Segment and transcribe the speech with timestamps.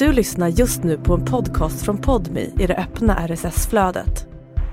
[0.00, 4.26] Du lyssnar just nu på en podcast från Podmi i det öppna RSS-flödet.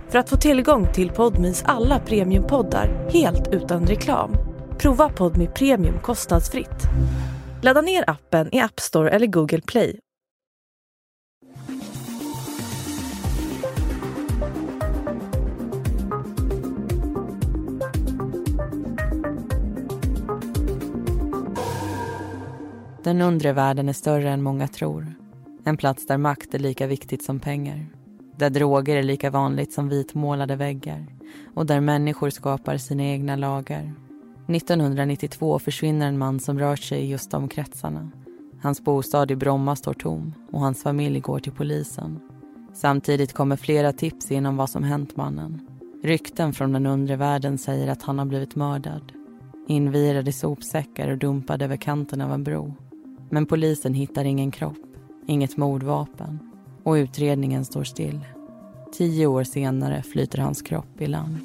[0.09, 4.31] För att få tillgång till Podmis alla premiumpoddar helt utan reklam,
[4.77, 6.83] prova Podmi Premium kostnadsfritt.
[7.61, 9.99] Ladda ner appen i App Store eller Google Play.
[23.03, 25.16] Den undre världen är större än många tror.
[25.67, 27.85] En plats där makt är lika viktigt som pengar.
[28.35, 31.05] Där droger är lika vanligt som vitmålade väggar.
[31.53, 33.93] Och där människor skapar sina egna lagar.
[34.47, 38.11] 1992 försvinner en man som rört sig i just de kretsarna.
[38.61, 42.19] Hans bostad i Bromma står tom och hans familj går till polisen.
[42.73, 45.67] Samtidigt kommer flera tips in om vad som hänt mannen.
[46.03, 49.11] Rykten från den undre världen säger att han har blivit mördad.
[49.67, 52.73] Invirad i sopsäckar och dumpad över kanten av en bro.
[53.29, 54.86] Men polisen hittar ingen kropp,
[55.27, 56.39] inget mordvapen
[56.83, 58.19] och utredningen står still.
[58.93, 61.37] Tio år senare flyter hans kropp i land.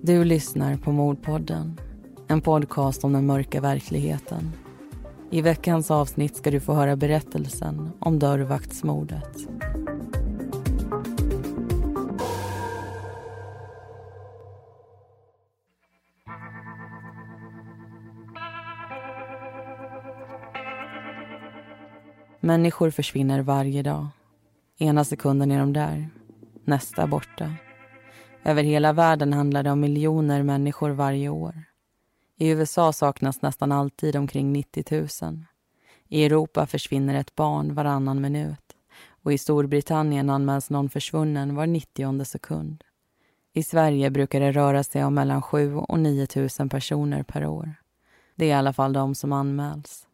[0.00, 1.80] Du lyssnar på Mordpodden,
[2.28, 4.52] en podcast om den mörka verkligheten.
[5.30, 9.48] I veckans avsnitt ska du få höra berättelsen om dörrvaktsmordet.
[22.48, 24.06] Människor försvinner varje dag.
[24.78, 26.10] Ena sekunden är de där,
[26.64, 27.54] nästa borta.
[28.44, 31.62] Över hela världen handlar det om miljoner människor varje år.
[32.36, 35.44] I USA saknas nästan alltid omkring 90 000.
[36.08, 38.76] I Europa försvinner ett barn varannan minut
[39.22, 42.84] och i Storbritannien anmäls någon försvunnen var 90 sekund.
[43.52, 46.26] I Sverige brukar det röra sig om mellan 7 och 9
[46.58, 47.74] 000 personer per år.
[48.34, 50.07] Det är i alla fall de som anmäls.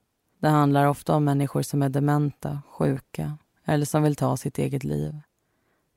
[0.45, 4.85] Det handlar ofta om människor som är dementa, sjuka eller som vill ta sitt eget
[4.85, 5.21] liv.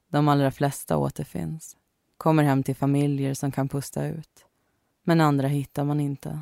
[0.09, 1.77] De allra flesta återfinns,
[2.17, 4.45] kommer hem till familjer som kan pusta ut.
[5.03, 6.41] Men andra hittar man inte.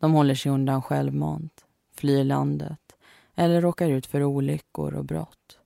[0.00, 1.64] De håller sig undan självmant,
[1.94, 2.96] flyr landet
[3.34, 5.58] eller råkar ut för olyckor och brott.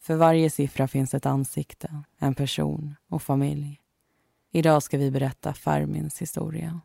[0.00, 3.80] För varje siffra finns ett ansikte, en person och familj.
[4.50, 6.80] Idag ska vi berätta Fermins historia.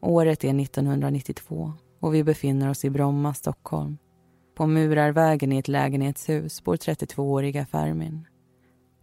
[0.00, 1.72] Året är 1992
[2.04, 3.98] och vi befinner oss i Bromma, Stockholm.
[4.54, 8.26] På Murarvägen i ett lägenhetshus bor 32-åriga Fermin.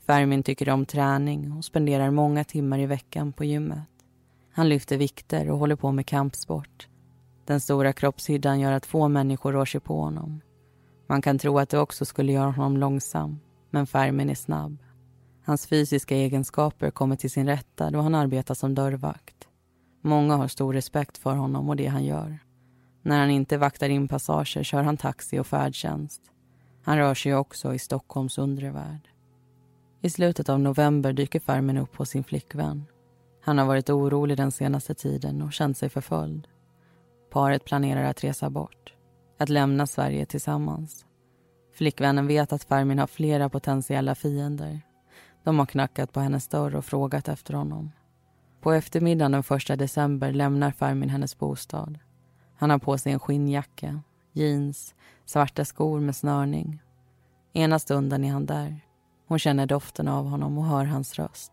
[0.06, 3.90] Fermin tycker om träning och spenderar många timmar i veckan på gymmet.
[4.54, 6.88] Han lyfter vikter och håller på med kampsport.
[7.46, 10.42] Den stora kroppshyddan gör att få människor rör sig på honom.
[11.08, 13.40] Man kan tro att det också skulle göra honom långsam,
[13.70, 14.78] men Fermin är snabb.
[15.46, 19.48] Hans fysiska egenskaper kommer till sin rätta då han arbetar som dörrvakt.
[20.02, 22.40] Många har stor respekt för honom och det han gör.
[23.02, 26.22] När han inte vaktar in passager kör han taxi och färdtjänst.
[26.84, 29.08] Han rör sig också i Stockholms undre värld.
[30.02, 32.86] I slutet av november dyker Fermin upp hos sin flickvän.
[33.44, 36.48] Han har varit orolig den senaste tiden och känt sig förföljd.
[37.32, 38.94] Paret planerar att resa bort,
[39.40, 41.06] att lämna Sverige tillsammans.
[41.74, 44.82] Flickvännen vet att Fermin har flera potentiella fiender.
[45.44, 47.92] De har knackat på hennes dörr och frågat efter honom.
[48.62, 52.00] På eftermiddagen den 1 december lämnar Fermin hennes bostad.
[52.62, 54.02] Han har på sig en skinnjacka,
[54.32, 54.96] jeans,
[55.26, 56.82] svarta skor med snörning.
[57.54, 58.80] Ena stunden är han där.
[59.28, 61.52] Hon känner doften av honom och hör hans röst.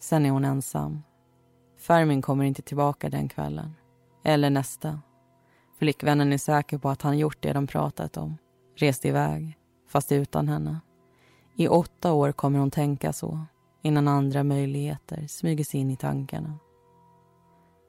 [0.00, 1.02] Sen är hon ensam.
[1.78, 3.74] Fermin kommer inte tillbaka den kvällen.
[4.24, 5.00] Eller nästa.
[5.78, 8.38] Flickvännen är säker på att han gjort det de pratat om.
[8.76, 9.58] Rest iväg,
[9.88, 10.80] fast utan henne.
[11.56, 13.40] I åtta år kommer hon tänka så
[13.82, 16.58] innan andra möjligheter smyger sig in i tankarna.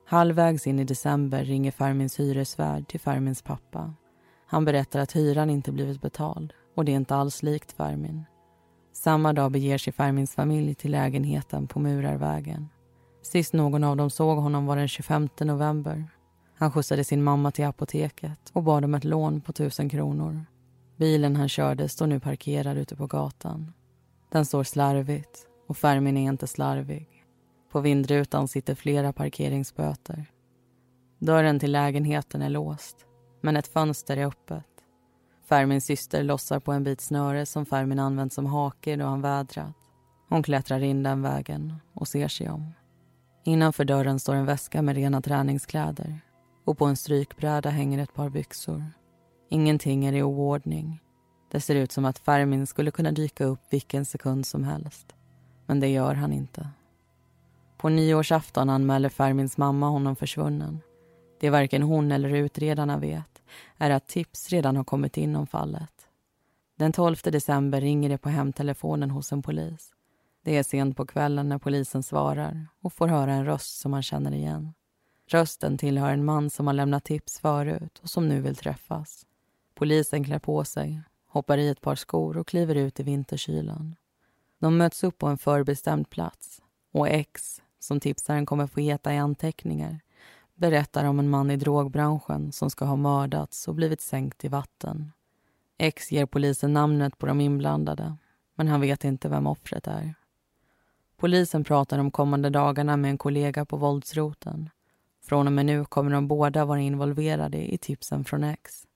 [0.05, 3.93] Halvvägs in i december ringer Fermins hyresvärd till Fermins pappa.
[4.45, 8.23] Han berättar att hyran inte blivit betald och det är inte alls likt Fermin.
[8.93, 12.69] Samma dag beger sig Fermins familj till lägenheten på Murarvägen.
[13.21, 16.07] Sist någon av dem såg honom var den 25 november.
[16.55, 20.45] Han skjutsade sin mamma till apoteket och bad om ett lån på tusen kronor.
[20.97, 23.73] Bilen han körde står nu parkerad ute på gatan.
[24.31, 27.12] Den står slarvigt och Fermin är inte slarvig.
[27.73, 30.25] På vindrutan sitter flera parkeringsböter.
[31.19, 32.95] Dörren till lägenheten är låst,
[33.41, 34.65] men ett fönster är öppet.
[35.49, 39.75] Fermins syster lossar på en bit snöre som Fermin använt som hake då han vädrat.
[40.29, 42.71] Hon klättrar in den vägen och ser sig om.
[43.43, 46.19] Innanför dörren står en väska med rena träningskläder
[46.65, 48.85] och på en strykbräda hänger ett par byxor.
[49.49, 50.99] Ingenting är i oordning.
[51.51, 55.15] Det ser ut som att Fermin skulle kunna dyka upp vilken sekund som helst.
[55.65, 56.69] Men det gör han inte.
[57.83, 60.79] På nyårsafton anmäler Fermins mamma honom försvunnen.
[61.39, 63.41] Det varken hon eller utredarna vet
[63.77, 66.07] är att tips redan har kommit in om fallet.
[66.77, 69.93] Den 12 december ringer det på hemtelefonen hos en polis.
[70.43, 74.03] Det är sent på kvällen när polisen svarar och får höra en röst som man
[74.03, 74.73] känner igen.
[75.27, 79.25] Rösten tillhör en man som har lämnat tips förut och som nu vill träffas.
[79.75, 83.95] Polisen klär på sig, hoppar i ett par skor och kliver ut i vinterkylan.
[84.59, 86.61] De möts upp på en förbestämd plats
[86.93, 89.99] och X, som tipsaren kommer få heta i anteckningar,
[90.55, 95.11] berättar om en man i drogbranschen som ska ha mördats och blivit sänkt i vatten.
[95.77, 98.17] X ger polisen namnet på de inblandade,
[98.55, 100.15] men han vet inte vem offret är.
[101.17, 104.69] Polisen pratar de kommande dagarna med en kollega på våldsroten.
[105.23, 108.87] Från och med nu kommer de båda vara involverade i tipsen från X.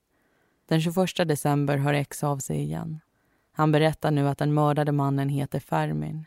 [0.68, 3.00] Den 21 december hör X av sig igen.
[3.52, 6.26] Han berättar nu att den mördade mannen heter Fermin.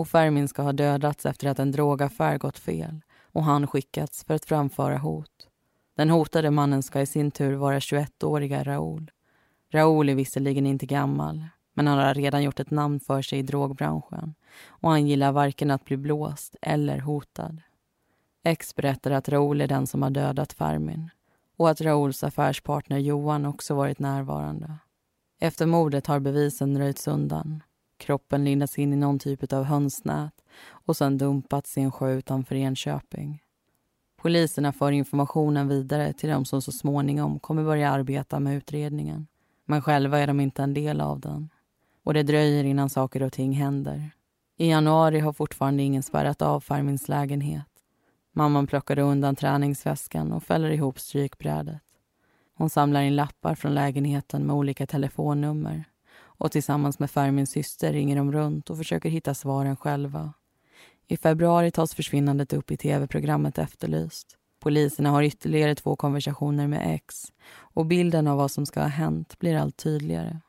[0.00, 4.34] Och Fermin ska ha dödats efter att en drogaffär gått fel och han skickats för
[4.34, 5.48] att framföra hot.
[5.96, 9.10] Den hotade mannen ska i sin tur vara 21-åriga Raoul.
[9.72, 11.44] Raoul är visserligen inte gammal,
[11.74, 14.34] men han har redan gjort ett namn för sig i drogbranschen
[14.66, 17.62] och han gillar varken att bli blåst eller hotad.
[18.44, 21.10] X berättar att Raoul är den som har dödat Fermin
[21.56, 24.74] och att Raouls affärspartner Johan också varit närvarande.
[25.40, 27.62] Efter mordet har bevisen röjts undan.
[28.00, 30.32] Kroppen lindats in i någon typ av hönsnät
[30.70, 33.42] och sen dumpats i en sjö utanför Enköping.
[34.16, 39.26] Poliserna för informationen vidare till de som så småningom kommer börja arbeta med utredningen.
[39.64, 41.48] Men själva är de inte en del av den.
[42.04, 44.10] Och det dröjer innan saker och ting händer.
[44.56, 47.68] I januari har fortfarande ingen spärrat av Farmins lägenhet.
[48.32, 51.82] Mamman plockade undan träningsväskan och fäller ihop strykbrädet.
[52.54, 55.84] Hon samlar in lappar från lägenheten med olika telefonnummer
[56.40, 60.32] och tillsammans med Fermins syster ringer de runt och försöker hitta svaren själva.
[61.08, 64.36] I februari tas försvinnandet upp i tv-programmet Efterlyst.
[64.60, 69.38] Poliserna har ytterligare två konversationer med X och bilden av vad som ska ha hänt
[69.38, 70.40] blir allt tydligare.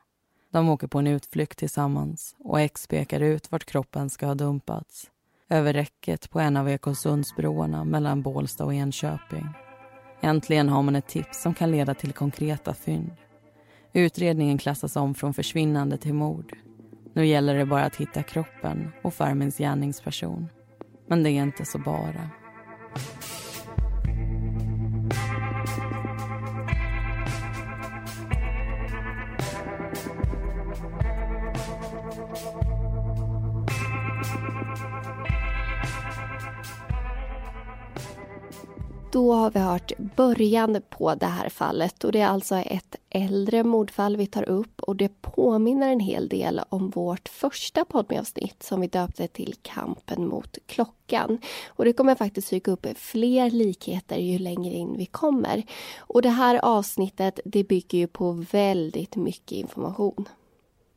[0.51, 5.11] De åker på en utflykt tillsammans och X pekar ut vart kroppen ska ha dumpats.
[5.49, 9.47] Över räcket på en av Ekosundsbroarna mellan Bålsta och Enköping.
[10.21, 13.11] Äntligen har man ett tips som kan leda till konkreta fynd.
[13.93, 16.53] Utredningen klassas om från försvinnande till mord.
[17.13, 20.47] Nu gäller det bara att hitta kroppen och Fermins gärningsperson.
[21.07, 22.29] Men det är inte så bara.
[39.11, 43.63] Då har vi hört början på det här fallet och det är alltså ett äldre
[43.63, 48.81] mordfall vi tar upp och det påminner en hel del om vårt första poddavsnitt som
[48.81, 51.37] vi döpte till Kampen mot klockan.
[51.67, 55.63] Och det kommer faktiskt dyka upp fler likheter ju längre in vi kommer.
[55.99, 60.29] Och det här avsnittet det bygger ju på väldigt mycket information.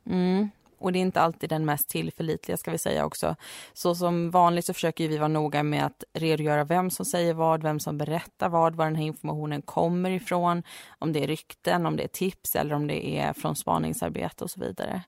[0.07, 3.37] Mm, och det är inte alltid den mest tillförlitliga ska vi säga också.
[3.73, 7.63] Så som vanligt så försöker vi vara noga med att redogöra vem som säger vad,
[7.63, 10.63] vem som berättar vad, var den här informationen kommer ifrån,
[10.99, 14.51] om det är rykten, om det är tips eller om det är från spaningsarbete och
[14.51, 15.03] så vidare.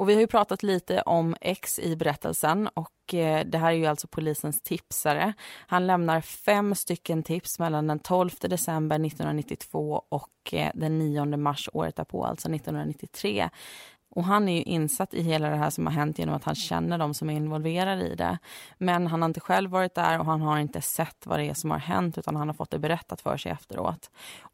[0.00, 3.76] Och vi har ju pratat lite om X i berättelsen och eh, det här är
[3.76, 5.32] ju alltså polisens tipsare.
[5.66, 11.68] Han lämnar fem stycken tips mellan den 12 december 1992 och eh, den 9 mars
[11.72, 13.50] året därpå, alltså 1993.
[14.10, 16.54] Och han är ju insatt i hela det här som har hänt genom att han
[16.54, 18.38] känner de som är involverade i det.
[18.78, 21.54] Men han har inte själv varit där och han har inte sett vad det är
[21.54, 24.10] som har hänt utan han har fått det berättat för sig efteråt.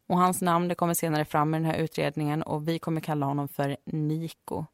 [0.07, 3.25] Och hans namn det kommer senare fram i den här utredningen och vi kommer kalla
[3.25, 4.65] honom för Niko.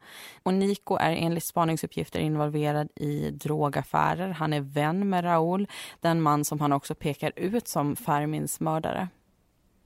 [0.43, 4.29] Och Niko är enligt spaningsuppgifter involverad i drogaffärer.
[4.29, 5.67] Han är vän med Raoul,
[6.01, 9.07] den man som han också pekar ut som Fermins mördare.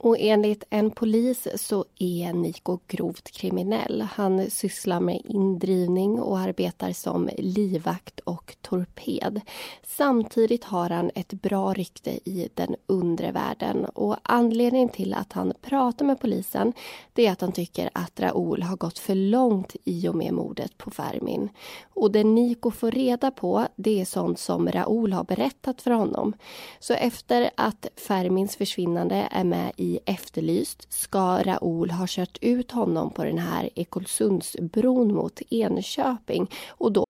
[0.00, 4.08] Och enligt en polis så är Niko grovt kriminell.
[4.12, 9.40] Han sysslar med indrivning och arbetar som livvakt och torped.
[9.82, 15.52] Samtidigt har han ett bra rykte i den undre världen och anledningen till att han
[15.62, 16.72] pratar med polisen
[17.12, 20.78] det är att han tycker att Raoul har gått för långt i och med mordet
[20.78, 21.48] på Fermin.
[21.94, 26.32] Och det Niko får reda på det är sånt som Raoul har berättat för honom.
[26.80, 33.10] Så efter att Fermins försvinnande är med i Efterlyst ska Raoul ha kört ut honom
[33.10, 37.04] på den här Ekolsundsbron mot Enköping och då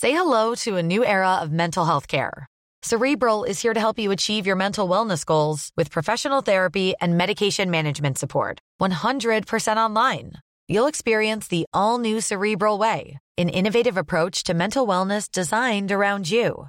[0.00, 2.46] Say hello to a new era of mental health care.
[2.82, 7.16] Cerebral is here to help you achieve your mental wellness goals with professional therapy and
[7.16, 8.58] medication management support.
[8.80, 10.32] 100% online.
[10.68, 16.28] You'll experience the all new Cerebral way, an innovative approach to mental wellness designed around
[16.28, 16.68] you.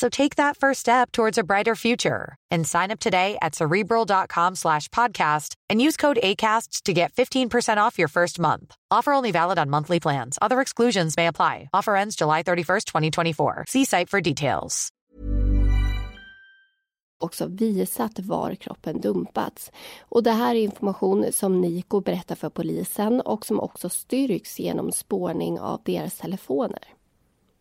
[0.00, 4.54] So take that first step towards a brighter future and sign up today at cerebral.com
[4.54, 8.74] slash podcast and use code ACasts to get 15% off your first month.
[8.90, 10.38] Offer only valid on monthly plans.
[10.40, 11.68] Other exclusions may apply.
[11.74, 13.64] Offer ends July 31st, 2024.
[13.68, 14.90] See site for details.
[17.22, 19.72] också visat var kroppen dumpats.
[20.00, 24.92] Och det här är information som Niko berättar för polisen och som också styrks genom
[24.92, 26.99] spårning av deras telefoner.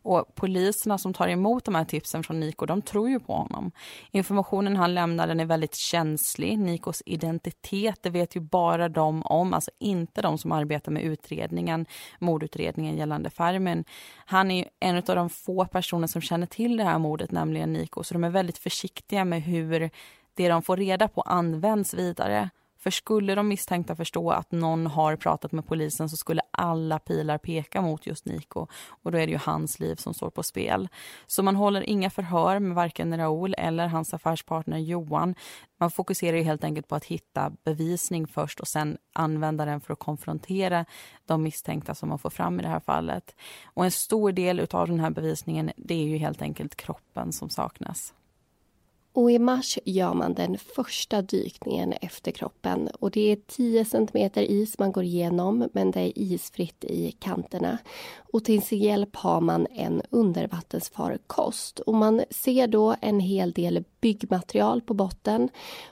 [0.01, 3.71] Och poliserna som tar emot de här tipsen från Niko, de tror ju på honom.
[4.11, 6.59] Informationen han lämnar den är väldigt känslig.
[6.59, 11.85] Nikos identitet, det vet ju bara de om, alltså inte de som arbetar med utredningen,
[12.19, 13.83] mordutredningen gällande Farmen.
[14.25, 18.03] Han är en av de få personer som känner till det här mordet, nämligen Niko,
[18.03, 19.89] så de är väldigt försiktiga med hur
[20.33, 22.49] det de får reda på används vidare.
[22.79, 27.37] För skulle de misstänkta förstå att någon har pratat med polisen så skulle alla pilar
[27.37, 28.67] peka mot just Niko
[29.03, 30.87] och då är det ju hans liv som står på spel.
[31.27, 35.35] Så man håller inga förhör med varken Raoul eller hans affärspartner Johan.
[35.79, 39.93] Man fokuserar ju helt enkelt på att hitta bevisning först och sen använda den för
[39.93, 40.85] att konfrontera
[41.25, 43.35] de misstänkta som man får fram i det här fallet.
[43.63, 47.49] Och en stor del av den här bevisningen det är ju helt enkelt kroppen som
[47.49, 48.13] saknas.
[49.13, 52.89] Och i mars gör man den första dykningen efter kroppen.
[52.99, 57.77] Och Det är 10 centimeter is man går igenom, men det är isfritt i kanterna.
[58.33, 61.79] Och Till sin hjälp har man en undervattensfarkost.
[61.79, 65.49] Och man ser då en hel del byggmaterial på botten.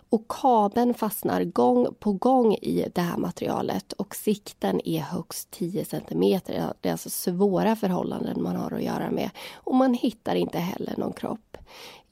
[0.10, 5.86] Och Kabeln fastnar gång på gång i det här materialet och sikten är högst 10
[5.86, 6.74] centimeter.
[6.82, 9.30] Det är alltså svåra förhållanden man har att göra med.
[9.54, 11.58] Och man hittar inte heller någon kropp.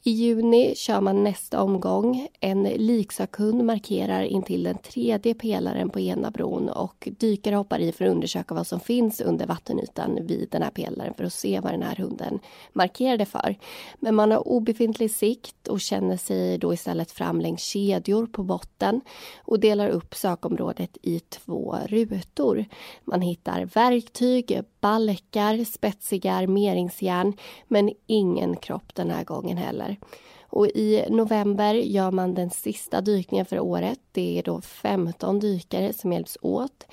[0.07, 2.27] I juni kör man nästa omgång.
[2.39, 8.05] En liksakund markerar intill den tredje pelaren på ena bron och dykare hoppar i för
[8.05, 11.71] att undersöka vad som finns under vattenytan vid den här pelaren för att se vad
[11.71, 12.39] den här hunden
[12.73, 13.55] markerade för.
[13.99, 19.01] Men man har obefintlig sikt och känner sig då istället fram längs kedjor på botten
[19.37, 22.65] och delar upp sökområdet i två rutor.
[23.03, 27.33] Man hittar verktyg, balkar, spetsiga armeringsjärn
[27.67, 29.97] men ingen kropp den här gången heller.
[30.41, 33.99] Och I november gör man den sista dykningen för året.
[34.11, 36.85] Det är då 15 dykare som hjälps åt.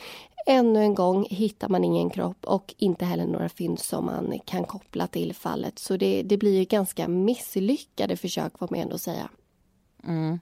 [0.46, 4.64] Ännu en gång hittar man ingen kropp och inte heller några fynd som man kan
[4.64, 5.78] koppla till fallet.
[5.78, 9.28] Så det, det blir ju ganska misslyckade försök får man ändå säga.
[10.04, 10.38] Mm.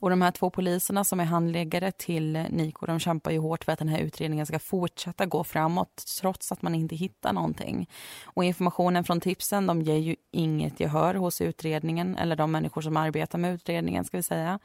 [0.00, 3.72] Och de här två poliserna som är handläggare till Niko, de kämpar ju hårt för
[3.72, 7.88] att den här utredningen ska fortsätta gå framåt trots att man inte hittar någonting.
[8.24, 12.96] Och informationen från tipsen, de ger ju inget gehör hos utredningen eller de människor som
[12.96, 14.58] arbetar med utredningen ska vi säga.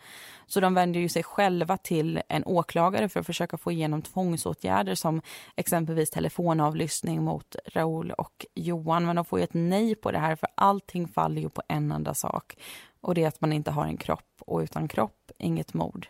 [0.47, 4.95] Så de vänder ju sig själva till en åklagare för att försöka få igenom tvångsåtgärder
[4.95, 5.21] som
[5.55, 9.05] exempelvis telefonavlyssning mot Raoul och Johan.
[9.05, 11.91] Men de får ju ett nej på det här för allting faller ju på en
[11.91, 12.55] enda sak
[13.01, 16.07] och det är att man inte har en kropp och utan kropp inget mord.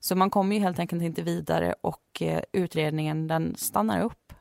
[0.00, 4.32] Så man kommer ju helt enkelt inte vidare och eh, utredningen den stannar upp.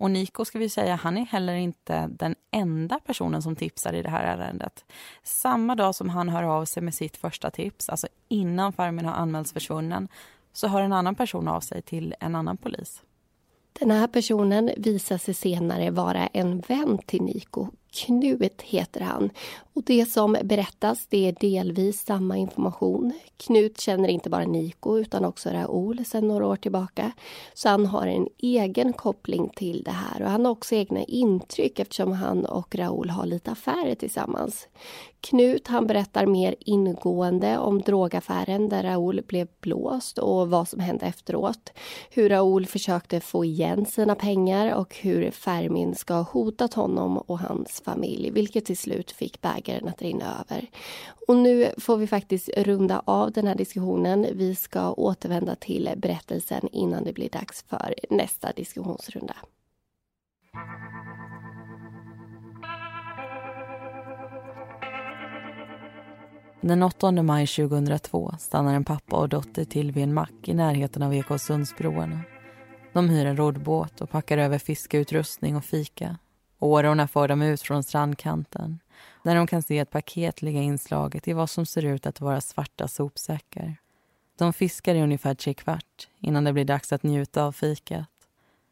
[0.00, 4.02] Och Niko ska vi säga, han är heller inte den enda personen som tipsar i
[4.02, 4.84] det här ärendet.
[5.22, 9.12] Samma dag som han hör av sig med sitt första tips, alltså innan farmen har
[9.12, 10.08] anmälts försvunnen,
[10.52, 13.02] så hör en annan person av sig till en annan polis.
[13.72, 17.68] Den här personen visar sig senare vara en vän till Niko.
[17.92, 19.30] Knut heter han.
[19.80, 23.12] Och Det som berättas det är delvis samma information.
[23.36, 27.12] Knut känner inte bara Niko utan också Raoul sedan några år tillbaka.
[27.54, 31.78] Så han har en egen koppling till det här och han har också egna intryck
[31.78, 34.68] eftersom han och Raoul har lite affärer tillsammans.
[35.20, 41.06] Knut han berättar mer ingående om drogaffären där Raoul blev blåst och vad som hände
[41.06, 41.72] efteråt.
[42.10, 47.38] Hur Raoul försökte få igen sina pengar och hur Fermin ska ha hotat honom och
[47.38, 50.66] hans familj vilket till slut fick bägaren att rinna över.
[51.28, 54.26] Och nu får vi faktiskt runda av den här diskussionen.
[54.34, 59.34] Vi ska återvända till berättelsen innan det blir dags för nästa diskussionsrunda.
[66.62, 71.02] Den 8 maj 2002 stannar en pappa och dotter till vid en mack i närheten
[71.02, 72.20] av Ekosundsbroarna.
[72.92, 76.18] De hyr en roddbåt och packar över fiskeutrustning och fika.
[76.58, 78.78] Årorna för dem ut från strandkanten
[79.22, 82.40] när de kan se ett paket ligga inslaget i vad som ser ut att vara
[82.40, 83.76] svarta sopsäckar.
[84.38, 88.08] De fiskar i ungefär tre kvart innan det blir dags att njuta av fikat.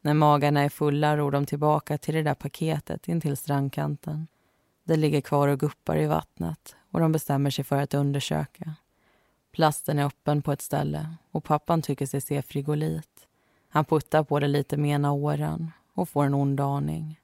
[0.01, 4.27] När magarna är fulla ror de tillbaka till det där paketet in till strandkanten.
[4.83, 8.73] Det ligger kvar och guppar i vattnet och de bestämmer sig för att undersöka.
[9.51, 13.27] Plasten är öppen på ett ställe och pappan tycker sig se frigolit.
[13.69, 17.19] Han puttar på det lite med ena åren och får en ond aning.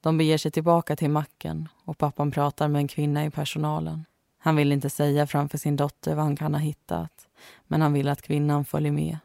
[0.00, 4.04] De beger sig tillbaka till macken och pappan pratar med en kvinna i personalen.
[4.38, 7.28] Han vill inte säga framför sin dotter vad han kan ha hittat
[7.66, 9.18] men han vill att kvinnan följer med.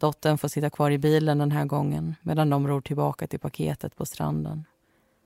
[0.00, 3.96] Dottern får sitta kvar i bilen den här gången medan de ror tillbaka till paketet
[3.96, 4.64] på stranden.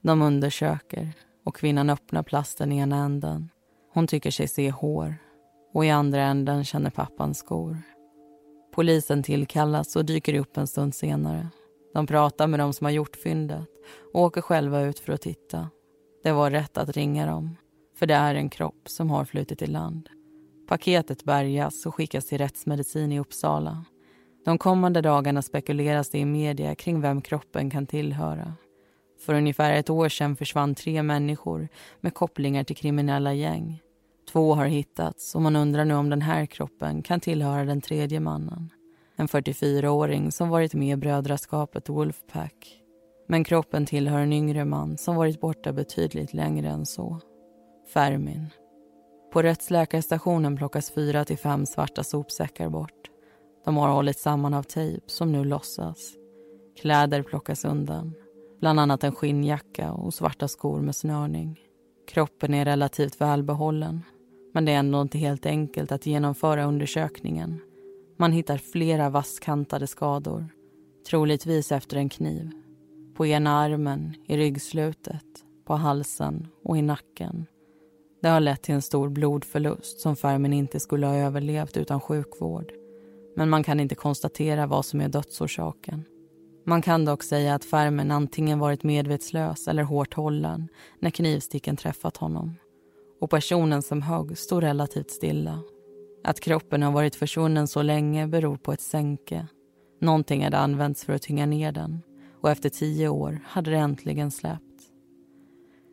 [0.01, 1.13] De undersöker
[1.45, 3.51] och kvinnan öppnar plasten i ena änden.
[3.93, 5.15] Hon tycker sig se hår
[5.73, 7.83] och i andra änden känner pappan skor.
[8.75, 11.49] Polisen tillkallas och dyker upp en stund senare.
[11.97, 13.69] De pratar med dem som har gjort fyndet
[14.13, 15.71] och åker själva ut för att titta.
[16.23, 17.57] Det var rätt att ringa dem,
[17.99, 20.09] för det är en kropp som har flutit i land.
[20.69, 23.85] Paketet bärgas och skickas till rättsmedicin i Uppsala.
[24.45, 28.53] De kommande dagarna spekuleras det i media kring vem kroppen kan tillhöra.
[29.27, 31.69] För ungefär ett år sedan försvann tre människor
[32.01, 33.83] med kopplingar till kriminella gäng.
[34.33, 38.21] Två har hittats och man undrar nu om den här kroppen kan tillhöra den tredje
[38.21, 38.71] mannen.
[39.17, 42.83] En 44-åring som varit med i brödraskapet Wolfpack.
[43.29, 47.21] Men kroppen tillhör en yngre man som varit borta betydligt längre än så.
[47.93, 48.47] Fermin.
[49.33, 53.11] På rättsläkarstationen plockas fyra till fem svarta sopsäckar bort.
[53.65, 56.15] De har hållits samman av tejp som nu lossas.
[56.81, 58.15] Kläder plockas undan.
[58.61, 61.61] Bland annat en skinnjacka och svarta skor med snörning.
[62.09, 64.03] Kroppen är relativt välbehållen
[64.57, 67.61] men det är ändå inte helt enkelt att genomföra undersökningen.
[68.17, 70.49] Man hittar flera vasskantade skador,
[71.11, 72.51] troligtvis efter en kniv.
[73.15, 75.25] På ena armen, i ryggslutet,
[75.65, 77.47] på halsen och i nacken.
[78.23, 82.73] Det har lett till en stor blodförlust som Fermin inte skulle ha överlevt utan sjukvård.
[83.37, 86.05] Men man kan inte konstatera vad som är dödsorsaken.
[86.67, 90.69] Man kan dock säga att Fermin antingen varit medvetslös eller hårt hållen
[91.01, 92.55] när knivsticken träffat honom
[93.21, 95.61] och personen som högg stod relativt stilla.
[96.27, 99.47] Att kroppen har varit försvunnen så länge beror på ett sänke.
[100.01, 102.03] Någonting hade använts för att tynga ner den
[102.41, 104.83] och efter tio år hade det äntligen släppt.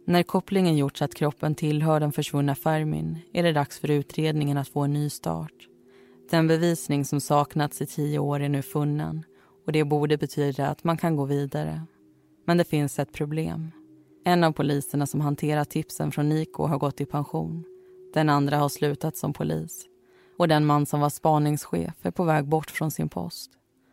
[0.08, 4.68] När kopplingen gjorts att kroppen tillhör den försvunna Fermin är det dags för utredningen att
[4.68, 5.68] få en ny start.
[6.30, 9.26] Den bevisning som saknats i tio år är nu funnen
[9.66, 11.82] och det borde betyda att man kan gå vidare.
[12.46, 13.72] Men det finns ett problem.
[14.26, 17.64] En av poliserna som hanterat tipsen från Niko har gått i pension.
[18.14, 19.90] Den andra har slutat som polis.
[20.38, 23.52] Och den man som var spaningschef är på väg bort från sin post.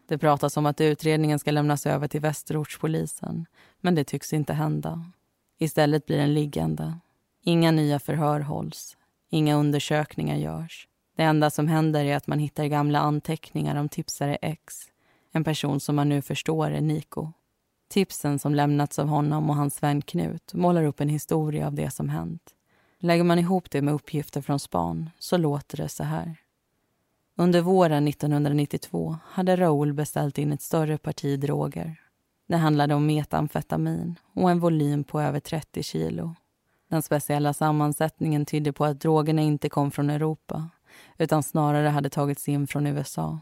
[0.09, 3.46] Det pratas om att utredningen ska lämnas över till Västerortspolisen
[3.81, 5.05] men det tycks inte hända.
[5.59, 6.94] Istället blir den liggande.
[7.42, 8.96] Inga nya förhör hålls.
[9.31, 10.88] Inga undersökningar görs.
[11.16, 14.74] Det enda som händer är att man hittar gamla anteckningar om tipsare X.
[15.33, 17.33] En person som man nu förstår är Niko.
[17.88, 21.90] Tipsen som lämnats av honom och hans vän Knut målar upp en historia av det
[21.90, 22.55] som hänt.
[23.03, 26.37] Lägger man ihop det med uppgifter från span så låter det så här.
[27.37, 32.01] Under våren 1992 hade Raoul beställt in ett större parti droger.
[32.47, 36.35] Det handlade om metamfetamin och en volym på över 30 kilo.
[36.89, 40.69] Den speciella sammansättningen tydde på att drogerna inte kom från Europa
[41.19, 43.41] utan snarare hade tagits in från USA.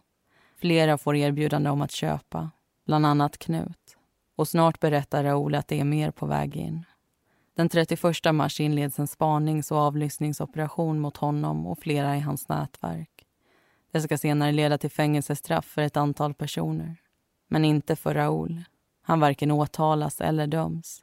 [0.61, 2.51] Flera får erbjudande om att köpa,
[2.87, 3.97] bland annat Knut.
[4.37, 6.85] Och snart berättar Raoul att det är mer på väg in.
[7.59, 13.27] Den 31 mars inleds en spanings och avlyssningsoperation mot honom och flera i hans nätverk.
[13.93, 16.97] Det ska senare leda till fängelsestraff för ett antal personer.
[17.49, 18.65] Men inte för Raoul.
[19.03, 21.03] Han varken åtalas eller döms.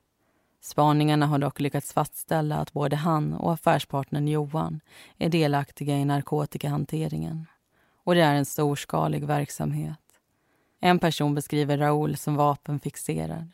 [0.61, 4.79] Spaningarna har dock lyckats fastställa att både han och affärspartnern Johan
[5.17, 7.45] är delaktiga i narkotikahanteringen.
[8.03, 9.99] Och det är en storskalig verksamhet.
[10.79, 13.51] En person beskriver Raoul som vapenfixerad.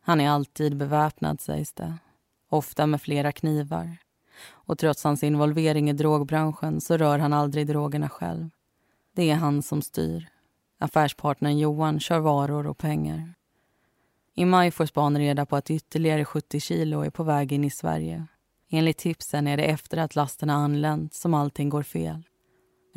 [0.00, 1.98] Han är alltid beväpnad, sägs det.
[2.54, 3.96] Ofta med flera knivar.
[4.50, 8.50] Och trots hans involvering i drogbranschen så rör han aldrig drogerna själv.
[9.16, 10.28] Det är han som styr.
[10.78, 13.34] Affärspartnern Johan kör varor och pengar.
[14.34, 17.70] I maj får Span reda på att ytterligare 70 kilo är på väg in i
[17.70, 18.26] Sverige.
[18.70, 22.22] Enligt tipsen är det efter att lasten har anlänt som allting går fel.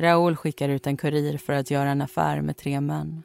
[0.00, 3.22] Raoul skickar ut en kurir för att göra en affär med tre män.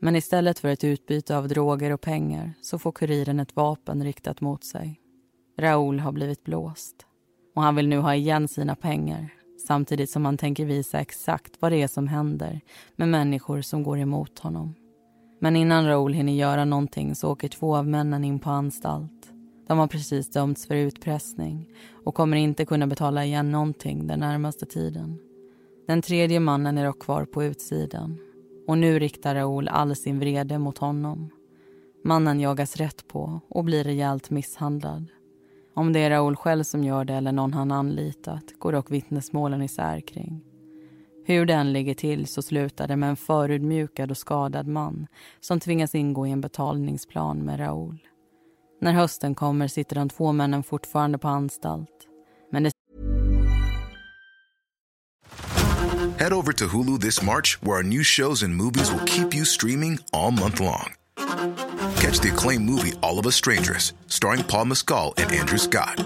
[0.00, 4.40] Men istället för ett utbyte av droger och pengar så får kuriren ett vapen riktat
[4.40, 5.00] mot sig.
[5.60, 7.06] Raoul har blivit blåst
[7.54, 9.32] och han vill nu ha igen sina pengar
[9.66, 12.60] samtidigt som han tänker visa exakt vad det är som händer
[12.96, 14.74] med människor som går emot honom.
[15.40, 19.32] Men innan Raoul hinner göra någonting så åker två av männen in på anstalt.
[19.66, 21.68] De har precis dömts för utpressning
[22.04, 25.18] och kommer inte kunna betala igen någonting den närmaste tiden.
[25.86, 28.18] Den tredje mannen är dock kvar på utsidan
[28.66, 31.30] och nu riktar Raoul all sin vrede mot honom.
[32.04, 35.06] Mannen jagas rätt på och blir rejält misshandlad.
[35.80, 39.62] Om det är Raoul själv som gör det eller någon han anlitat går dock vittnesmålen
[39.62, 40.40] isär kring.
[41.26, 45.06] Hur den ligger till så slutar det med en förödmjukad och skadad man
[45.40, 47.98] som tvingas ingå i en betalningsplan med Raoul.
[48.80, 52.06] När hösten kommer sitter de två männen fortfarande på anstalt.
[52.52, 52.70] Men det...
[56.18, 59.44] Head over to Hulu this March where our new shows and movies will keep you
[59.44, 60.99] streaming all month long.
[62.00, 66.02] Catch the acclaimed movie All of Us Strangers starring Paul Mescal and Andrew Scott.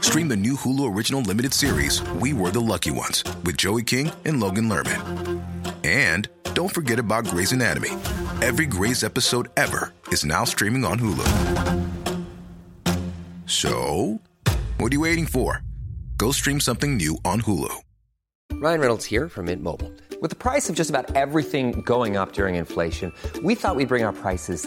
[0.00, 4.10] Stream the new Hulu original limited series We Were the Lucky Ones with Joey King
[4.24, 5.42] and Logan Lerman.
[5.84, 7.90] And don't forget about Grey's Anatomy.
[8.40, 11.26] Every Grey's episode ever is now streaming on Hulu.
[13.44, 14.22] So,
[14.78, 15.62] what are you waiting for?
[16.16, 17.82] Go stream something new on Hulu.
[18.54, 19.92] Ryan Reynolds here from Mint Mobile.
[20.22, 23.12] With the price of just about everything going up during inflation,
[23.42, 24.66] we thought we'd bring our prices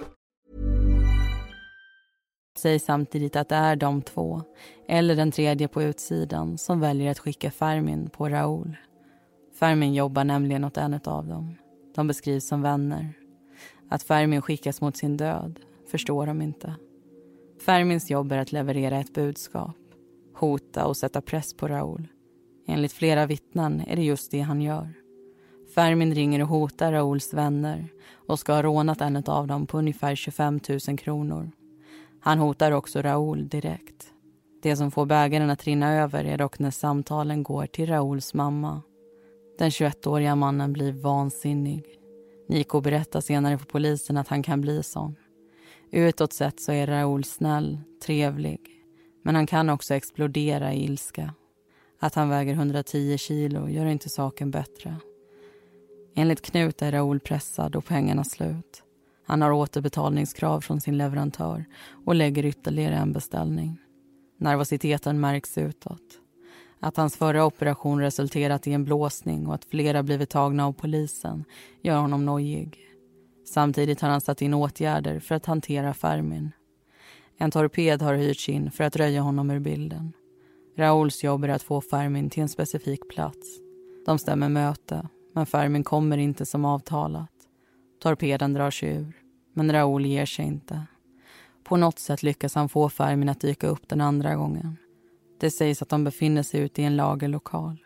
[2.61, 4.41] säger samtidigt att det är de två,
[4.87, 8.77] eller den tredje på utsidan, som väljer att skicka Fermin på Raoul.
[9.59, 11.55] Fermin jobbar nämligen åt en av dem.
[11.95, 13.13] De beskrivs som vänner.
[13.89, 15.59] Att Fermin skickas mot sin död
[15.91, 16.75] förstår de inte.
[17.65, 19.77] Fermins jobb är att leverera ett budskap,
[20.35, 22.07] hota och sätta press på Raoul.
[22.67, 24.93] Enligt flera vittnen är det just det han gör.
[25.75, 30.15] Fermin ringer och hotar Raouls vänner och ska ha rånat en av dem på ungefär
[30.15, 31.51] 25 000 kronor.
[32.23, 34.13] Han hotar också Raoul direkt.
[34.61, 38.81] Det som får bägaren att rinna över är dock när samtalen går till Raouls mamma.
[39.57, 41.85] Den 21-åriga mannen blir vansinnig.
[42.47, 45.15] Nico berättar senare för polisen att han kan bli sån.
[45.91, 48.59] Utåt sett så är Raoul snäll, trevlig.
[49.23, 51.33] Men han kan också explodera i ilska.
[51.99, 54.95] Att han väger 110 kilo gör inte saken bättre.
[56.15, 58.83] Enligt Knut är Raoul pressad och pengarna slut.
[59.31, 61.65] Han har återbetalningskrav från sin leverantör
[62.05, 63.77] och lägger ytterligare en beställning.
[64.37, 66.19] Nervositeten märks utåt.
[66.79, 71.45] Att hans förra operation resulterat i en blåsning och att flera blivit tagna av polisen
[71.81, 72.79] gör honom nojig.
[73.45, 76.51] Samtidigt har han satt in åtgärder för att hantera Fermin.
[77.37, 80.13] En torped har hyrts in för att röja honom ur bilden.
[80.77, 83.59] Raouls jobb är att få Fermin till en specifik plats.
[84.05, 87.29] De stämmer möte, men Fermin kommer inte som avtalat.
[88.01, 89.20] Torpeden drar sig ur,
[89.53, 90.83] men Raoul ger sig inte.
[91.63, 94.77] På något sätt lyckas han få Fermin att dyka upp den andra gången.
[95.39, 97.85] Det sägs att de befinner sig ute i en lagerlokal.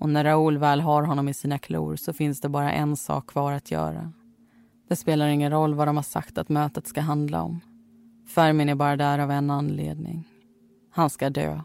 [0.00, 3.26] Och när Raoul väl har honom i sina klor så finns det bara en sak
[3.26, 4.12] kvar att göra.
[4.88, 7.60] Det spelar ingen roll vad de har sagt att mötet ska handla om.
[8.26, 10.28] Fermin är bara där av en anledning.
[10.90, 11.60] Han ska dö.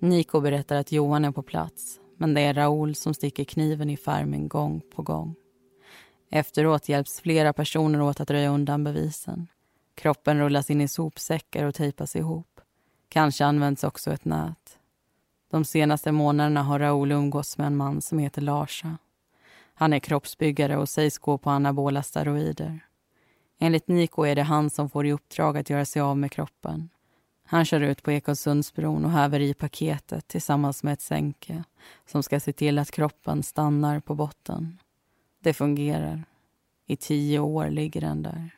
[0.00, 3.96] Nico berättar att Johan är på plats men det är Raoul som sticker kniven i
[3.96, 5.34] Fermin gång på gång.
[6.30, 9.46] Efteråt hjälps flera personer åt att röja undan bevisen.
[9.94, 12.60] Kroppen rullas in i sopsäckar och tejpas ihop.
[13.08, 14.78] Kanske används också ett nät.
[15.50, 18.98] De senaste månaderna har Raoul umgåtts med en man som heter Larsa.
[19.74, 22.80] Han är kroppsbyggare och sägs gå på anabola steroider.
[23.58, 26.88] Enligt Niko är det han som får i uppdrag att göra sig av med kroppen.
[27.44, 31.64] Han kör ut på Ekosundsbron och häver i paketet tillsammans med ett sänke
[32.06, 34.78] som ska se till att kroppen stannar på botten.
[35.42, 36.24] Det fungerar.
[36.86, 38.50] I tio år ligger den där.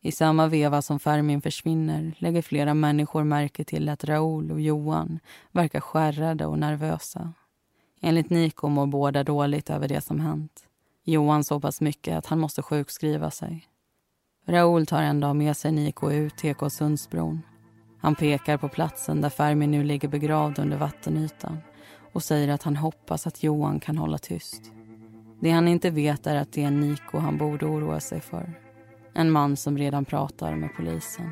[0.00, 5.20] I samma veva som Fermin försvinner lägger flera människor märke till att Raoul och Johan
[5.52, 7.32] verkar skärrade och nervösa.
[8.00, 10.66] Enligt Nico mår båda dåligt över det som hänt.
[11.04, 13.68] Johan så pass mycket att han måste sjukskriva sig.
[14.46, 17.42] Raoul tar en dag med sig Nico ut till Ekosundsbron.
[17.98, 21.58] Han pekar på platsen där Fermin nu ligger begravd under vattenytan
[22.12, 24.75] och säger att han hoppas att Johan kan hålla tyst.
[25.40, 28.52] Det han inte vet är att det är Niko han borde oroa sig för.
[29.14, 31.30] En man som redan pratar med polisen.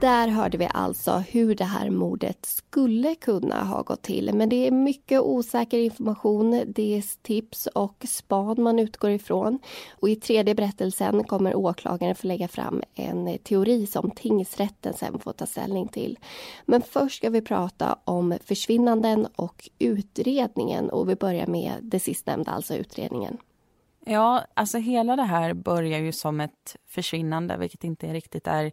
[0.00, 4.34] Där hörde vi alltså hur det här mordet skulle kunna ha gått till.
[4.34, 9.58] Men det är mycket osäker information, det är tips och span man utgår ifrån.
[9.90, 15.32] Och i tredje berättelsen kommer åklagaren få lägga fram en teori som tingsrätten sen får
[15.32, 16.18] ta ställning till.
[16.64, 22.50] Men först ska vi prata om försvinnanden och utredningen och vi börjar med det sistnämnda,
[22.50, 23.38] alltså utredningen.
[24.04, 28.72] Ja, alltså hela det här börjar ju som ett försvinnande, vilket inte riktigt är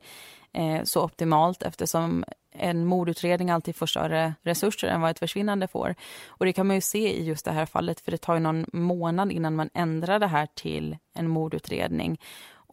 [0.55, 5.95] eh, så optimalt eftersom en mordutredning alltid får större resurser än vad ett försvinnande får.
[6.27, 8.39] Och det kan man ju se i just det här fallet, för det tar ju
[8.39, 12.19] någon månad innan man ändrar det här till en mordutredning.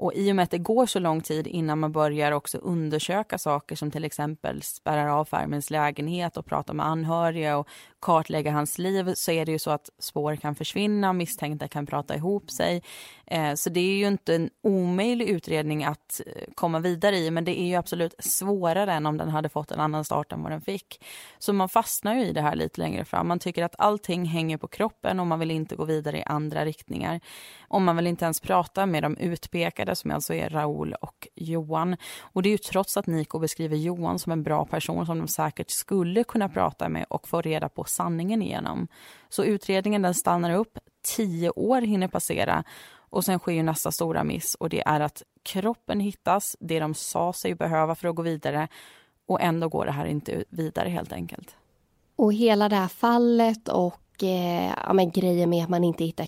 [0.02, 3.38] Och i och med att det går så lång tid innan man börjar också undersöka
[3.38, 7.68] saker som till exempel spärrar av farmens lägenhet och prata med anhöriga och
[8.00, 12.16] kartlägga hans liv så är det ju så att spår kan försvinna, misstänkta kan prata
[12.16, 12.82] ihop sig.
[13.26, 17.44] Eh, så det är ju inte en omöjlig utredning att eh, komma vidare i men
[17.44, 20.52] det är ju absolut svårare än om den hade fått en annan start än vad
[20.52, 21.04] den fick.
[21.38, 23.28] Så man fastnar ju i det här lite längre fram.
[23.28, 26.64] Man tycker att allting hänger på kroppen och man vill inte gå vidare i andra
[26.64, 27.20] riktningar.
[27.68, 31.96] Och man vill inte ens prata med de utpekade som alltså är Raoul och Johan.
[32.20, 35.28] Och det är ju trots att Nico beskriver Johan som en bra person som de
[35.28, 38.88] säkert skulle kunna prata med och få reda på sanningen igenom.
[39.28, 40.78] Så utredningen den stannar upp,
[41.16, 42.64] tio år hinner passera
[43.12, 46.94] och sen sker ju nästa stora miss och det är att kroppen hittas, det de
[46.94, 48.68] sa sig behöva för att gå vidare
[49.26, 51.56] och ändå går det här inte vidare helt enkelt.
[52.16, 56.26] Och hela det här fallet och eh, ja, men grejen med att man inte hittar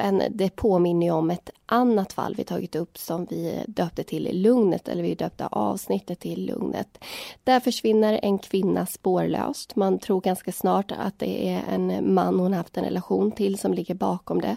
[0.00, 4.42] kroppen, det påminner ju om ett annat fall vi tagit upp som vi döpte till
[4.42, 6.98] Lugnet, eller vi döpte avsnittet till Lugnet.
[7.44, 9.76] Där försvinner en kvinna spårlöst.
[9.76, 13.74] Man tror ganska snart att det är en man hon haft en relation till som
[13.74, 14.56] ligger bakom det.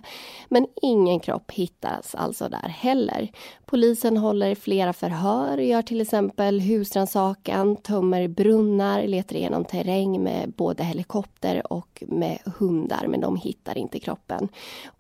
[0.50, 3.32] Men ingen kropp hittas alltså där heller.
[3.66, 10.84] Polisen håller flera förhör, gör till exempel husrannsakan, tömmer brunnar, letar igenom terräng med både
[10.84, 14.50] helikopter och med hundar, men de hittar inte kroppen.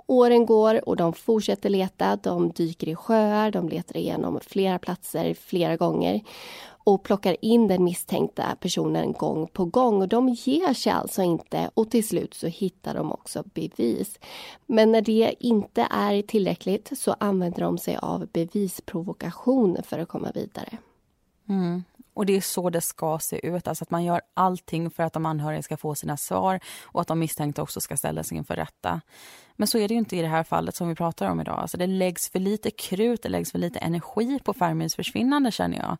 [0.07, 2.15] Åren går och de fortsätter leta.
[2.15, 6.21] De dyker i sjöar, de letar igenom flera platser flera gånger
[6.85, 10.01] och plockar in den misstänkta personen gång på gång.
[10.01, 14.19] Och De ger sig alltså inte och till slut så hittar de också bevis.
[14.65, 20.31] Men när det inte är tillräckligt så använder de sig av bevisprovokation för att komma
[20.35, 20.77] vidare.
[21.49, 21.83] Mm.
[22.13, 25.13] Och det är så det ska se ut, alltså att man gör allting för att
[25.13, 29.01] de anhöriga ska få sina svar och att de misstänkta också ska ställas inför rätta.
[29.55, 31.59] Men så är det ju inte i det här fallet som vi pratar om idag.
[31.59, 35.77] Alltså det läggs för lite krut, det läggs för lite energi på Fermins försvinnande känner
[35.77, 35.97] jag.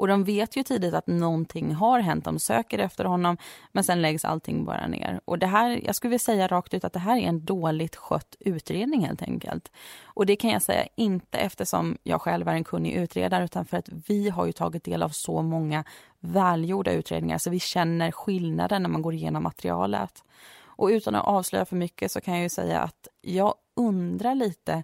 [0.00, 3.36] Och de vet ju tidigt att någonting har hänt, de söker efter honom
[3.72, 5.20] men sen läggs allting bara ner.
[5.24, 7.96] Och det här, jag skulle vilja säga rakt ut att det här är en dåligt
[7.96, 9.72] skött utredning helt enkelt.
[10.04, 13.76] Och det kan jag säga inte eftersom jag själv är en kunnig utredare utan för
[13.76, 15.84] att vi har ju tagit del av så många
[16.20, 20.24] välgjorda utredningar så vi känner skillnaden när man går igenom materialet.
[20.62, 24.82] Och utan att avslöja för mycket så kan jag ju säga att jag undrar lite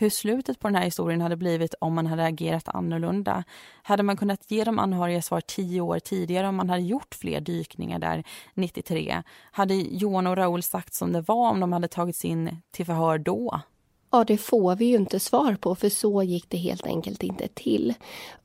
[0.00, 3.44] hur slutet på den här historien hade blivit om man hade agerat annorlunda.
[3.82, 7.40] Hade man kunnat ge de anhöriga svar tio år tidigare om man hade gjort fler
[7.40, 9.22] dykningar där 93?
[9.50, 13.18] Hade Johan och Raoul sagt som det var om de hade tagits in till förhör
[13.18, 13.60] då?
[14.10, 17.48] Ja, det får vi ju inte svar på för så gick det helt enkelt inte
[17.48, 17.94] till.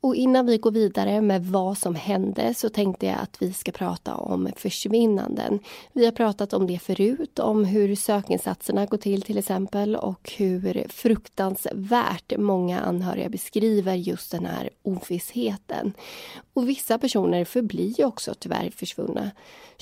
[0.02, 3.72] Och innan vi går vidare med vad som hände så tänkte jag att vi ska
[3.72, 5.60] prata om försvinnanden.
[5.94, 10.88] Vi har pratat om det förut, om hur sökinsatserna går till till exempel och hur
[10.90, 15.94] fruktansvärt många anhöriga beskriver just den här ovissheten.
[16.54, 19.32] Och vissa personer förblir ju också tyvärr försvunna.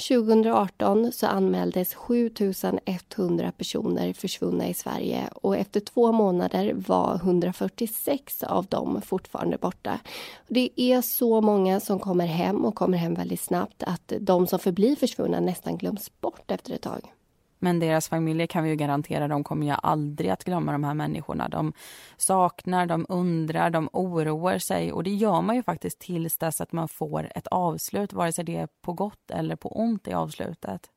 [0.07, 8.65] 2018 så anmäldes 7100 personer försvunna i Sverige och efter två månader var 146 av
[8.65, 9.99] dem fortfarande borta.
[10.47, 14.59] Det är så många som kommer hem och kommer hem väldigt snabbt att de som
[14.59, 17.13] förblir försvunna nästan glöms bort efter ett tag.
[17.59, 20.93] Men deras familjer kan vi ju garantera, de kommer ju aldrig att glömma de här
[20.93, 21.49] människorna.
[21.49, 21.73] De
[22.17, 26.71] saknar, de undrar, de oroar sig och det gör man ju faktiskt tills dess att
[26.71, 30.89] man får ett avslut, vare sig det är på gott eller på ont i avslutet.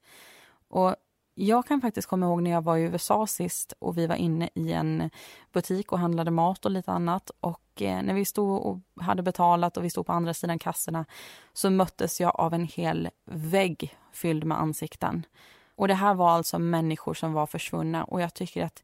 [0.69, 0.97] Och
[1.35, 4.49] jag kan faktiskt komma ihåg när jag var i USA sist och vi var inne
[4.55, 5.11] i en
[5.53, 7.31] butik och handlade mat och lite annat.
[7.41, 11.05] Och eh, när vi stod och hade betalat och vi stod på andra sidan kassorna
[11.53, 15.27] så möttes jag av en hel vägg fylld med ansikten.
[15.77, 18.83] Och det här var alltså människor som var försvunna och jag tycker att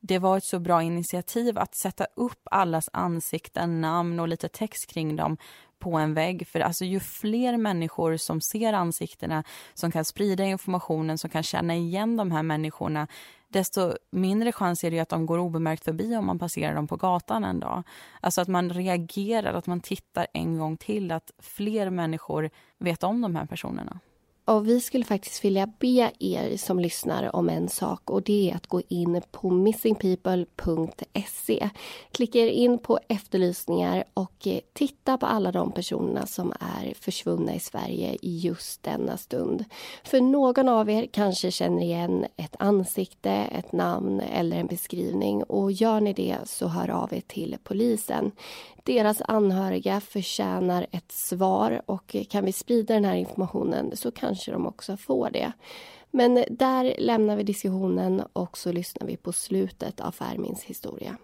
[0.00, 4.86] det var ett så bra initiativ att sätta upp allas ansikten, namn och lite text
[4.90, 5.36] kring dem
[5.78, 6.46] på en vägg.
[6.46, 11.76] För alltså, ju fler människor som ser ansiktena, som kan sprida informationen, som kan känna
[11.76, 13.06] igen de här människorna
[13.48, 16.96] desto mindre chans är det att de går obemärkt förbi om man passerar dem på
[16.96, 17.82] gatan en dag.
[18.20, 23.20] Alltså att man reagerar, att man tittar en gång till, att fler människor vet om
[23.20, 24.00] de här personerna.
[24.48, 28.56] Och vi skulle faktiskt vilja be er som lyssnar om en sak och det är
[28.56, 31.70] att gå in på missingpeople.se.
[32.12, 37.54] Klicka er in på efterlysningar och eh, titta på alla de personerna som är försvunna
[37.54, 39.64] i Sverige i just denna stund.
[40.04, 45.72] För någon av er kanske känner igen ett ansikte, ett namn eller en beskrivning och
[45.72, 48.32] gör ni det så hör av er till polisen.
[48.88, 54.66] Deras anhöriga förtjänar ett svar och kan vi sprida den här informationen så kanske de
[54.66, 55.52] också får det.
[56.10, 61.16] Men där lämnar vi diskussionen och så lyssnar vi på slutet av Fermins historia.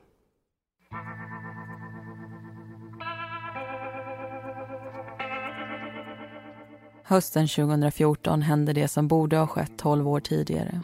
[7.05, 10.83] Hösten 2014 hände det som borde ha skett 12 år tidigare.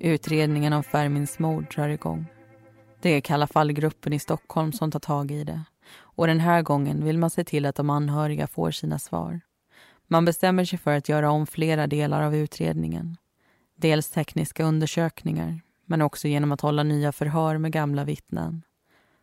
[0.00, 2.26] Utredningen om Fermins mord drar igång.
[3.02, 5.60] Det är Kalla fallgruppen i Stockholm som tar tag i det.
[5.94, 9.40] Och den här gången vill man se till att de anhöriga får sina svar.
[10.06, 13.16] Man bestämmer sig för att göra om flera delar av utredningen.
[13.76, 18.62] Dels tekniska undersökningar, men också genom att hålla nya förhör med gamla vittnen.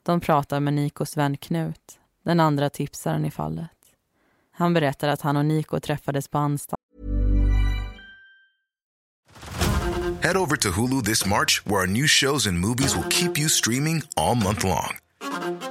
[0.03, 3.71] De pratar med Nikos vän Knut, den andra tipsaren i fallet.
[4.51, 6.79] Han berättar att han och Niko träffades på anstalt.
[10.21, 13.49] Head over to Hulu this March, where our new shows and movies will keep you
[13.49, 14.97] streaming all month long.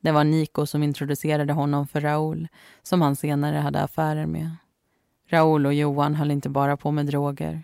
[0.00, 2.48] Det var Nico som introducerade honom för Raoul,
[2.82, 4.50] som han senare hade affärer med.
[5.28, 7.62] Raoul och Johan höll inte bara på med droger.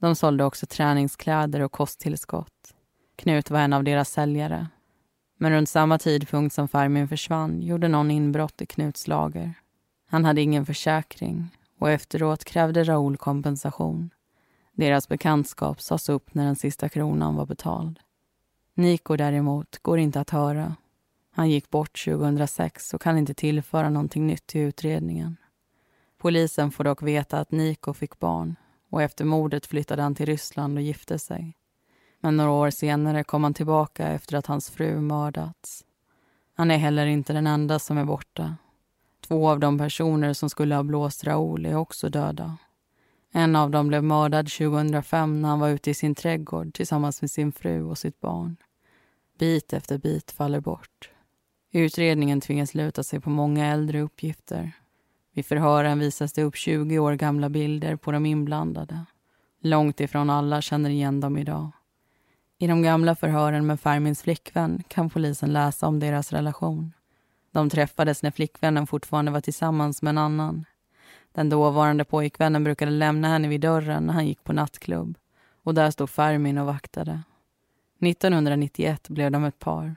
[0.00, 2.74] De sålde också träningskläder och kosttillskott.
[3.16, 4.68] Knut var en av deras säljare.
[5.38, 9.54] Men runt samma tidpunkt som Farmin försvann gjorde någon inbrott i Knuts lager.
[10.06, 14.10] Han hade ingen försäkring och efteråt krävde Raoul kompensation.
[14.72, 17.98] Deras bekantskap sades upp när den sista kronan var betald.
[18.74, 20.76] Nico däremot går inte att höra.
[21.40, 25.36] Han gick bort 2006 och kan inte tillföra någonting nytt till utredningen.
[26.18, 28.56] Polisen får dock veta att Niko fick barn
[28.90, 31.56] och efter mordet flyttade han till Ryssland och gifte sig.
[32.20, 35.84] Men några år senare kom han tillbaka efter att hans fru mördats.
[36.54, 38.56] Han är heller inte den enda som är borta.
[39.20, 42.56] Två av de personer som skulle ha blåst Raoul är också döda.
[43.32, 47.30] En av dem blev mördad 2005 när han var ute i sin trädgård tillsammans med
[47.30, 48.56] sin fru och sitt barn.
[49.38, 51.10] Bit efter bit faller bort.
[51.72, 54.72] Utredningen tvingas luta sig på många äldre uppgifter.
[55.34, 59.04] Vid förhören visas det upp 20 år gamla bilder på de inblandade.
[59.62, 61.70] Långt ifrån alla känner igen dem idag.
[62.58, 66.92] I de gamla förhören med Fermins flickvän kan polisen läsa om deras relation.
[67.52, 70.64] De träffades när flickvännen fortfarande var tillsammans med en annan.
[71.32, 75.18] Den dåvarande pojkvännen brukade lämna henne vid dörren när han gick på nattklubb.
[75.62, 77.22] Och där stod Fermin och vaktade.
[78.00, 79.96] 1991 blev de ett par.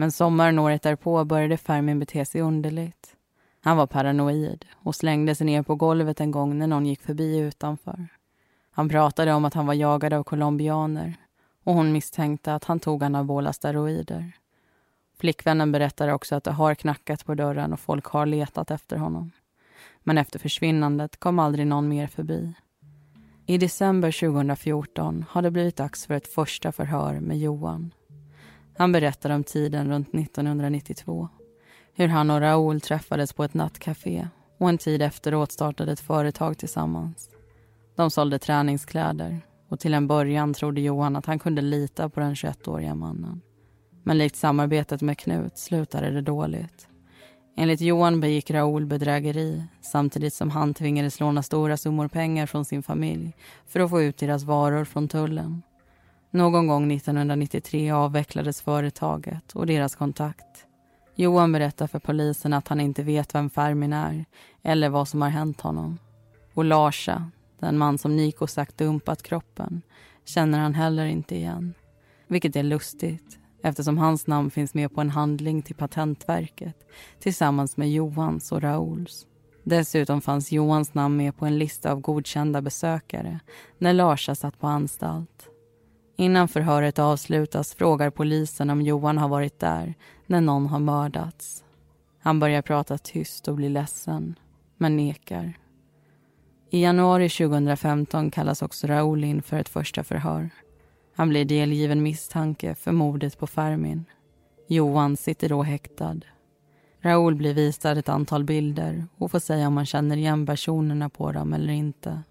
[0.00, 3.16] Men sommaren året därpå började Fermin bete sig underligt.
[3.60, 7.38] Han var paranoid och slängde sig ner på golvet en gång när någon gick förbi
[7.38, 8.08] utanför.
[8.70, 11.14] Han pratade om att han var jagad av colombianer
[11.64, 14.32] och hon misstänkte att han tog anabola steroider.
[15.18, 19.30] Flickvännen berättade också att det har knackat på dörren och folk har letat efter honom.
[20.02, 22.52] Men efter försvinnandet kom aldrig någon mer förbi.
[23.46, 27.92] I december 2014 har det blivit dags för ett första förhör med Johan.
[28.76, 31.28] Han berättar om tiden runt 1992.
[31.94, 34.28] Hur han och Raoul träffades på ett nattcafé
[34.58, 37.30] och en tid efteråt startade ett företag tillsammans.
[37.96, 42.34] De sålde träningskläder och till en början trodde Johan att han kunde lita på den
[42.34, 43.40] 21-åriga mannen.
[44.02, 46.88] Men likt samarbetet med Knut slutade det dåligt.
[47.56, 52.82] Enligt Johan begick Raoul bedrägeri samtidigt som han tvingades låna stora summor pengar från sin
[52.82, 53.36] familj
[53.66, 55.62] för att få ut deras varor från tullen.
[56.30, 60.66] Någon gång 1993 avvecklades företaget och deras kontakt.
[61.14, 64.24] Johan berättar för polisen att han inte vet vem Fermin är
[64.62, 65.98] eller vad som har hänt honom.
[66.54, 69.82] Och Larsa, den man som Niko sagt dumpat kroppen,
[70.24, 71.74] känner han heller inte igen.
[72.28, 76.76] Vilket är lustigt eftersom hans namn finns med på en handling till Patentverket
[77.20, 79.26] tillsammans med Johans och Rauls.
[79.64, 83.40] Dessutom fanns Johans namn med på en lista av godkända besökare
[83.78, 85.49] när Larsa satt på anstalt.
[86.20, 89.94] Innan förhöret avslutas frågar polisen om Johan har varit där
[90.26, 91.64] när någon har mördats.
[92.18, 94.38] Han börjar prata tyst och blir ledsen,
[94.76, 95.58] men nekar.
[96.70, 100.50] I januari 2015 kallas också Raoul in för ett första förhör.
[101.14, 104.04] Han blir delgiven misstanke för mordet på Fermin.
[104.68, 106.20] Johan sitter då häktad.
[107.00, 111.32] Raoul blir visad ett antal bilder och får säga om han känner igen personerna på
[111.32, 112.22] dem eller inte.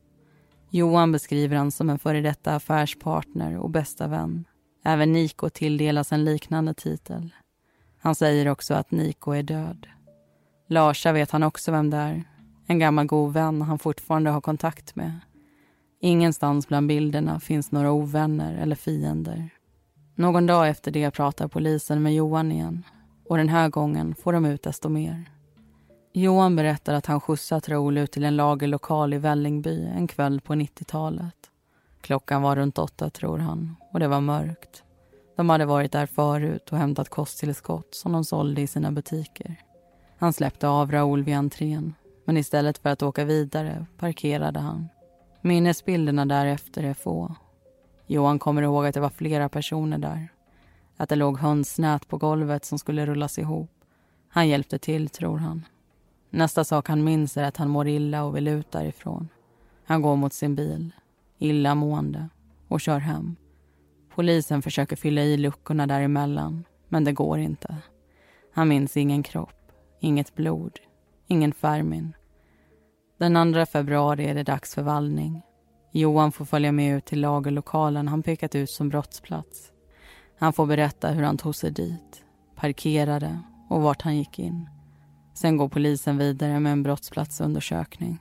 [0.70, 4.46] Johan beskriver han som en före detta affärspartner och bästa vän.
[4.84, 7.34] Även Niko tilldelas en liknande titel.
[8.00, 9.88] Han säger också att Niko är död.
[10.68, 12.24] Larsa vet han också vem det är.
[12.68, 15.20] En gammal god vän han fortfarande har kontakt med.
[16.02, 19.50] Ingenstans bland bilderna finns några ovänner eller fiender.
[20.16, 22.84] Någon dag efter det pratar polisen med Johan igen
[23.26, 25.26] och den här gången får de ut desto mer.
[26.12, 30.54] Johan berättar att han skjutsat Raoul ut till en lagerlokal i Vällingby en kväll på
[30.54, 31.36] 90-talet.
[32.02, 34.84] Klockan var runt åtta, tror han, och det var mörkt.
[35.36, 39.56] De hade varit där förut och hämtat kosttillskott som de sålde i sina butiker.
[40.18, 41.94] Han släppte av Raoul vid entrén,
[42.26, 44.90] men istället för att åka vidare parkerade han.
[45.42, 47.36] Minnesbilderna därefter är få.
[48.08, 50.30] Johan kommer ihåg att det var flera personer där.
[50.98, 53.72] Att det låg hönsnät på golvet som skulle rullas ihop.
[54.30, 55.66] Han hjälpte till, tror han.
[56.30, 59.30] Nästa sak han minns är att han mår illa och vill ut därifrån.
[59.86, 60.92] Han går mot sin bil,
[61.38, 62.30] illamående,
[62.68, 63.36] och kör hem.
[64.16, 67.78] Polisen försöker fylla i luckorna däremellan, men det går inte.
[68.54, 70.80] Han minns ingen kropp, inget blod,
[71.28, 72.14] ingen Fermin.
[73.18, 75.42] Den 2 februari är det dags för vallning.
[75.92, 79.72] Johan får följa med ut till lagerlokalen han pekat ut som brottsplats.
[80.38, 82.24] Han får berätta hur han tog sig dit,
[82.56, 84.70] parkerade och vart han gick in.
[85.40, 88.20] Sen går polisen vidare med en brottsplatsundersökning.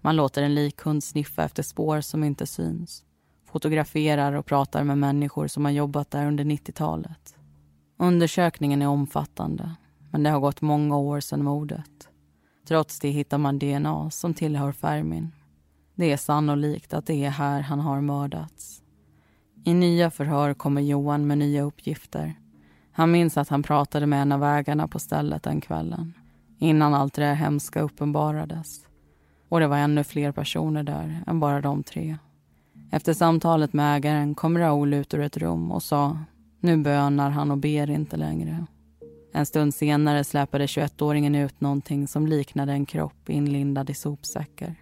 [0.00, 3.04] Man låter en likhund sniffa efter spår som inte syns.
[3.46, 7.36] Fotograferar och pratar med människor som har jobbat där under 90-talet.
[7.96, 9.70] Undersökningen är omfattande,
[10.10, 12.08] men det har gått många år sedan mordet.
[12.68, 15.32] Trots det hittar man DNA som tillhör Fermin.
[15.94, 18.82] Det är sannolikt att det är här han har mördats.
[19.64, 22.34] I nya förhör kommer Johan med nya uppgifter.
[22.92, 26.14] Han minns att han pratade med en av ägarna på stället den kvällen
[26.64, 28.86] innan allt det där hemska uppenbarades.
[29.48, 32.16] Och det var ännu fler personer där än bara de tre.
[32.90, 36.18] Efter samtalet med ägaren kom Raoul ut ur ett rum och sa
[36.60, 38.66] nu bönar han och ber inte längre.
[39.32, 44.74] En stund senare släpade 21-åringen ut någonting som liknade en kropp inlindad i sopsäckar.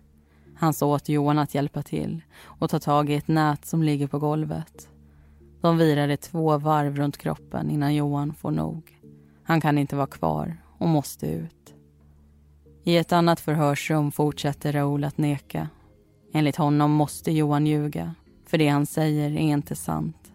[0.55, 4.07] Han sa åt Johan att hjälpa till och ta tag i ett nät som ligger
[4.07, 4.89] på golvet.
[5.61, 8.99] De virade två varv runt kroppen innan Johan får nog.
[9.45, 11.75] Han kan inte vara kvar och måste ut.
[12.85, 15.69] I ett annat förhörsrum fortsätter Raoul att neka.
[16.33, 18.15] Enligt honom måste Johan ljuga,
[18.47, 20.33] för det han säger är inte sant.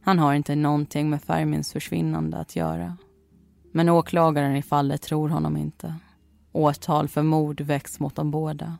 [0.00, 2.96] Han har inte någonting med Fermins försvinnande att göra.
[3.72, 5.94] Men åklagaren i fallet tror honom inte.
[6.52, 8.78] Åtal för mord väcks mot de båda.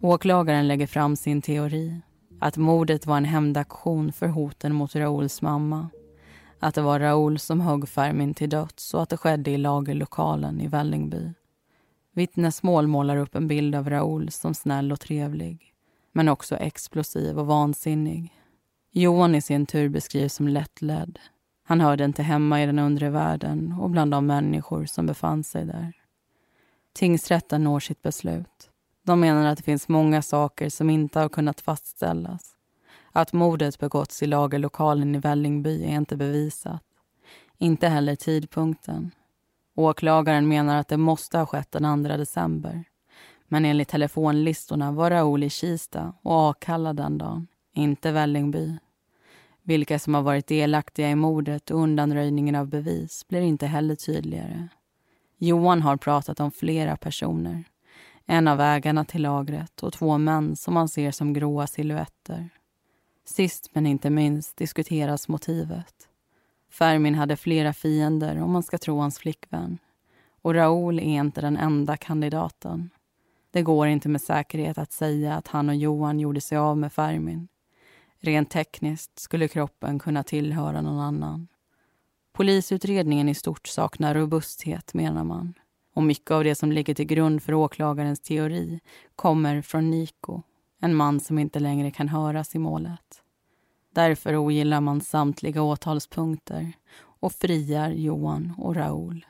[0.00, 2.00] Åklagaren lägger fram sin teori.
[2.40, 5.88] Att mordet var en hämndaktion för hoten mot Raouls mamma.
[6.58, 10.60] Att det var Raoul som högg Fermin till döds och att det skedde i lagerlokalen
[10.60, 11.32] i Vällingby.
[12.12, 15.72] Vittnesmål målar upp en bild av Raoul som snäll och trevlig
[16.16, 18.32] men också explosiv och vansinnig.
[18.90, 21.18] Johan i sin tur beskrivs som lättledd.
[21.64, 25.64] Han hörde inte hemma i den undre världen och bland de människor som befann sig
[25.64, 25.92] där.
[26.92, 28.70] Tingsrätten når sitt beslut.
[29.02, 32.55] De menar att det finns många saker som inte har kunnat fastställas.
[33.16, 36.82] Att mordet begåtts i lagerlokalen i Vällingby är inte bevisat.
[37.58, 39.10] Inte heller tidpunkten.
[39.74, 42.84] Åklagaren menar att det måste ha skett den 2 december.
[43.48, 48.78] Men enligt telefonlistorna var Raoul i Kista och Akalla den dagen, inte Vällingby.
[49.62, 54.68] Vilka som har varit delaktiga i mordet och undanröjningen av bevis blir inte heller tydligare.
[55.38, 57.64] Johan har pratat om flera personer.
[58.26, 62.50] En av ägarna till lagret och två män som han ser som gråa silhuetter.
[63.28, 66.08] Sist men inte minst diskuteras motivet.
[66.70, 69.78] Fermin hade flera fiender om man ska tro hans flickvän.
[70.42, 72.90] Och Raoul är inte den enda kandidaten.
[73.50, 76.92] Det går inte med säkerhet att säga att han och Johan gjorde sig av med
[76.92, 77.48] Fermin.
[78.18, 81.48] Rent tekniskt skulle kroppen kunna tillhöra någon annan.
[82.32, 85.54] Polisutredningen i stort saknar robusthet, menar man.
[85.94, 88.80] Och mycket av det som ligger till grund för åklagarens teori
[89.16, 90.42] kommer från Niko,
[90.80, 93.22] en man som inte längre kan höras i målet.
[93.94, 99.26] Därför ogillar man samtliga åtalspunkter och friar Johan och Raoul.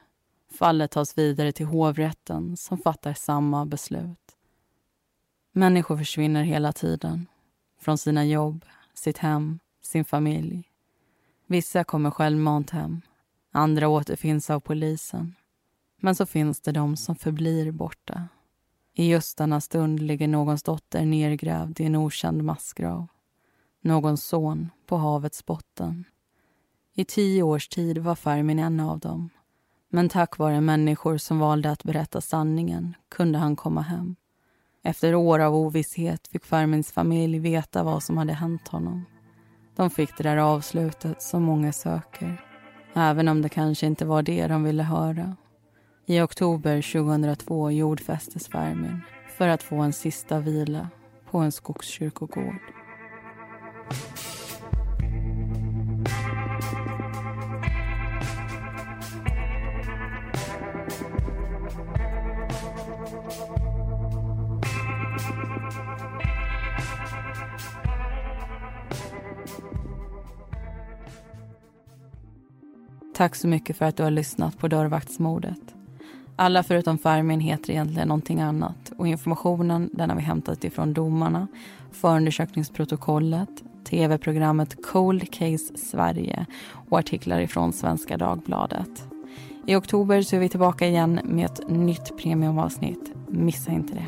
[0.51, 4.36] Fallet tas vidare till hovrätten som fattar samma beslut.
[5.53, 7.26] Människor försvinner hela tiden.
[7.80, 10.70] Från sina jobb, sitt hem, sin familj.
[11.47, 13.01] Vissa kommer självmant hem.
[13.53, 15.34] Andra återfinns av polisen.
[16.01, 18.28] Men så finns det de som förblir borta.
[18.99, 23.07] I just denna stund ligger någons dotter nergrävd i en okänd massgrav.
[23.80, 26.05] Någons son på havets botten.
[26.94, 29.30] I tio års tid var Fermin en av dem.
[29.88, 34.16] Men tack vare människor som valde att berätta sanningen kunde han komma hem.
[34.82, 39.05] Efter år av ovisshet fick Fermins familj veta vad som hade hänt honom.
[39.76, 42.44] De fick det där avslutet som många söker.
[42.94, 45.36] Även om det kanske inte var det de ville höra.
[46.09, 49.00] I oktober 2002 jordfästes Fermin
[49.36, 50.88] för att få en sista vila
[51.30, 52.59] på en skogskyrkogård.
[73.14, 75.76] Tack så mycket för att du har lyssnat på dörrvaktsmordet.
[76.39, 81.47] Alla förutom Fermin heter egentligen någonting annat och informationen den har vi hämtat ifrån domarna,
[81.93, 83.49] förundersökningsprotokollet,
[83.84, 86.47] tv-programmet Cold Case Sverige
[86.89, 89.09] och artiklar ifrån Svenska Dagbladet.
[89.66, 93.12] I oktober så är vi tillbaka igen med ett nytt premiumavsnitt.
[93.28, 94.07] Missa inte det.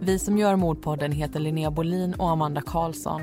[0.00, 3.22] Vi som gör Mordpodden heter Linnea Bolin och Amanda Karlsson.